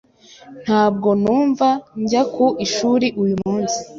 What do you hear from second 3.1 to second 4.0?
uyu munsi.